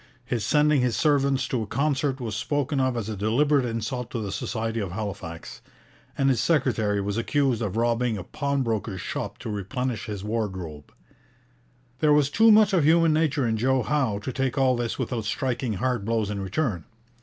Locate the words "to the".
4.09-4.31